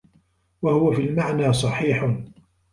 [0.61, 2.05] وَهُوَ فِي الْمَعْنَى صَحِيحٌ